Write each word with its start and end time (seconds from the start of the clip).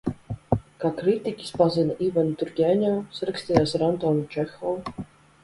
Kā 0.83 0.89
kritiķis 1.01 1.53
pazina 1.61 1.97
Ivanu 2.07 2.33
Turgeņevu, 2.41 2.97
sarakstījās 3.19 3.77
ar 3.81 3.87
Antonu 3.91 4.27
Čehovu. 4.35 5.07